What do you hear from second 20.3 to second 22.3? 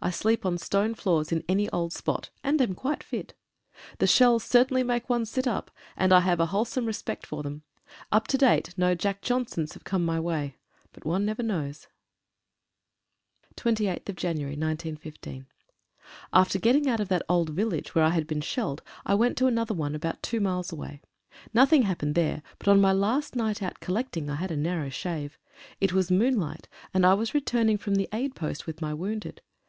miles away. Nothing happened